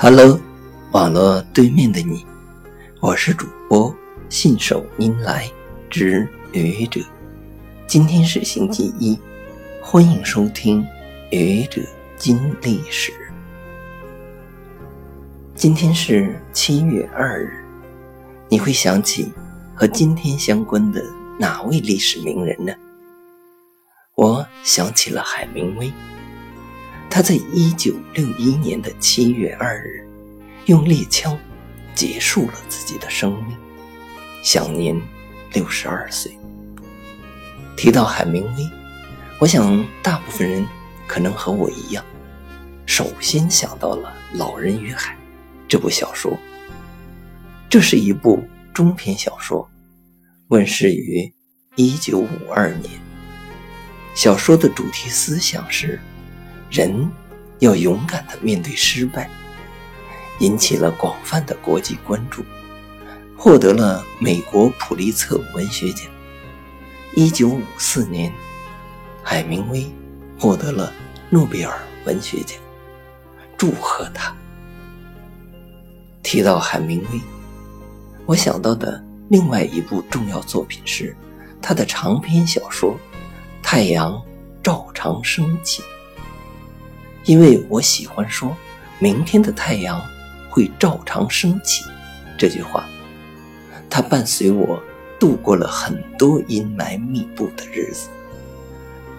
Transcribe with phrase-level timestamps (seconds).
[0.00, 0.38] Hello，
[0.92, 2.24] 网络对面的你，
[3.00, 3.92] 我是主播
[4.28, 5.50] 信手拈来
[5.90, 7.00] 之愚者。
[7.88, 9.18] 今天是星期一，
[9.82, 10.86] 欢迎收听
[11.32, 11.82] 愚者
[12.16, 13.12] 金历史。
[15.56, 17.64] 今天是七月二日，
[18.48, 19.32] 你会想起
[19.74, 21.04] 和今天相关的
[21.40, 22.72] 哪位历史名人呢？
[24.14, 25.92] 我想起了海明威。
[27.10, 30.06] 他在一九六一年的七月二日，
[30.66, 31.36] 用猎枪
[31.94, 33.56] 结束了自己的生命，
[34.42, 35.00] 享年
[35.52, 36.30] 六十二岁。
[37.76, 38.70] 提到海明威，
[39.40, 40.66] 我想大部分人
[41.06, 42.04] 可能和我一样，
[42.84, 45.14] 首先想到了《老人与海》
[45.66, 46.36] 这部小说。
[47.70, 48.42] 这是一部
[48.74, 49.68] 中篇小说，
[50.48, 51.32] 问世于
[51.74, 52.90] 一九五二年。
[54.14, 55.98] 小说的主题思想是。
[56.70, 57.10] 人
[57.60, 59.28] 要勇敢地面对失败，
[60.40, 62.44] 引起了广泛的国际关注，
[63.36, 66.06] 获得了美国普利策文学奖。
[67.14, 68.32] 一九五四年，
[69.22, 69.90] 海明威
[70.38, 70.92] 获得了
[71.30, 72.58] 诺贝尔文学奖，
[73.56, 74.34] 祝贺他。
[76.22, 77.20] 提到海明威，
[78.26, 81.16] 我想到的另外一部重要作品是
[81.60, 82.92] 他的长篇小说
[83.62, 84.20] 《太阳
[84.62, 85.82] 照常升起》。
[87.28, 88.56] 因为我喜欢说
[88.98, 90.02] “明天的太阳
[90.48, 91.84] 会照常升起”
[92.38, 92.88] 这句话，
[93.90, 94.82] 它伴随我
[95.20, 98.08] 度过了很多阴霾密布的日子，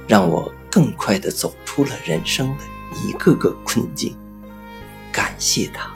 [0.07, 2.63] 让我更快地走出了人生的
[3.05, 4.17] 一个个困境。
[5.11, 5.87] 感谢他。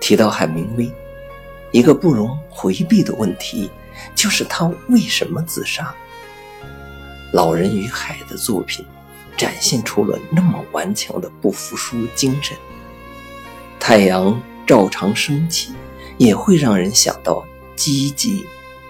[0.00, 0.90] 提到海明威，
[1.70, 3.70] 一个不容回避的问题
[4.14, 5.94] 就是他为什么自杀？
[7.34, 8.86] 《老人与海》的作品。
[9.40, 12.54] 展现出了那么顽强的不服输精神。
[13.78, 15.72] 太阳照常升起，
[16.18, 17.42] 也会让人想到
[17.74, 18.44] 积极、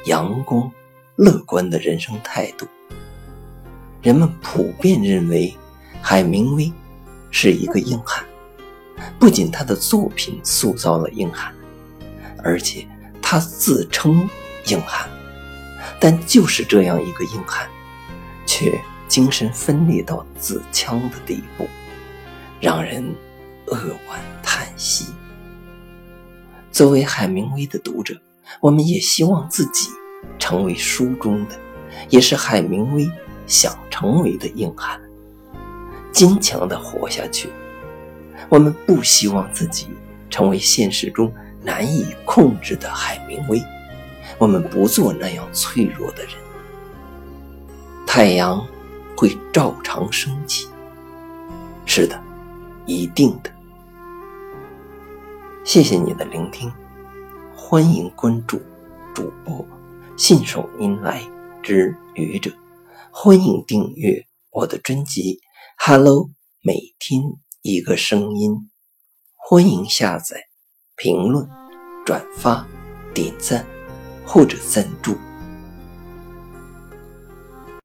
[0.06, 0.68] 阳光、
[1.14, 2.66] 乐观的人生态度。
[4.02, 5.56] 人们普遍认为，
[6.02, 6.72] 海明威
[7.30, 8.24] 是一个硬汉。
[9.20, 11.54] 不仅他的作品塑造了硬汉，
[12.42, 12.84] 而且
[13.22, 14.28] 他自称
[14.66, 15.08] 硬汉。
[16.00, 17.68] 但就是这样一个硬汉，
[18.44, 18.82] 却。
[19.10, 21.66] 精神分裂到自戕的地步，
[22.60, 23.04] 让人
[23.66, 23.76] 扼
[24.08, 25.06] 腕叹息。
[26.70, 28.14] 作为海明威的读者，
[28.60, 29.88] 我们也希望自己
[30.38, 31.58] 成为书中的，
[32.08, 33.10] 也是海明威
[33.48, 35.00] 想成为的硬汉，
[36.12, 37.48] 坚强的活下去。
[38.48, 39.88] 我们不希望自己
[40.30, 41.34] 成为现实中
[41.64, 43.60] 难以控制的海明威，
[44.38, 46.34] 我们不做那样脆弱的人。
[48.06, 48.64] 太阳。
[49.20, 50.66] 会照常升起。
[51.84, 52.18] 是的，
[52.86, 53.52] 一定的。
[55.62, 56.72] 谢谢你的聆听，
[57.54, 58.58] 欢迎关注
[59.14, 59.62] 主播
[60.16, 61.22] 信手拈来
[61.62, 62.50] 之愚者，
[63.10, 65.34] 欢迎订阅我的专辑
[65.76, 66.24] 《Hello》，
[66.62, 67.20] 每天
[67.60, 68.70] 一个声音，
[69.36, 70.44] 欢迎下载、
[70.96, 71.46] 评论、
[72.06, 72.66] 转发、
[73.12, 73.66] 点赞
[74.24, 75.14] 或者赞助。